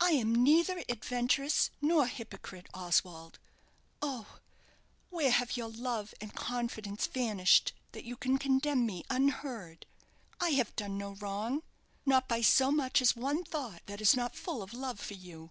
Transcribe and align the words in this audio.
"I 0.00 0.12
am 0.12 0.34
neither 0.34 0.82
adventuress, 0.88 1.68
nor 1.82 2.06
hypocrite, 2.06 2.70
Oswald. 2.72 3.38
Oh, 4.00 4.38
where 5.10 5.30
have 5.30 5.58
your 5.58 5.68
love 5.68 6.14
and 6.22 6.34
confidence 6.34 7.06
vanished 7.06 7.74
that 7.90 8.06
you 8.06 8.16
can 8.16 8.38
condemn 8.38 8.86
me 8.86 9.04
unheard? 9.10 9.84
I 10.40 10.52
have 10.52 10.74
done 10.74 10.96
no 10.96 11.16
wrong 11.16 11.62
not 12.06 12.28
by 12.28 12.40
so 12.40 12.72
much 12.72 13.02
as 13.02 13.14
one 13.14 13.44
thought 13.44 13.82
that 13.84 14.00
is 14.00 14.16
not 14.16 14.36
full 14.36 14.62
of 14.62 14.72
love 14.72 14.98
for 14.98 15.12
you! 15.20 15.50